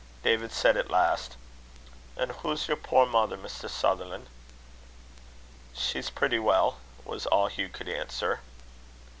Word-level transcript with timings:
David 0.23 0.51
said 0.51 0.77
at 0.77 0.89
last, 0.89 1.37
"An' 2.17 2.29
hoo's 2.31 2.67
yer 2.67 2.75
puir 2.75 3.05
mother, 3.05 3.37
Mr. 3.37 3.69
Sutherlan'?" 3.69 4.25
"She's 5.75 6.09
pretty 6.09 6.39
well," 6.39 6.79
was 7.05 7.27
all 7.27 7.45
Hugh 7.49 7.69
could 7.69 7.87
answer. 7.87 8.39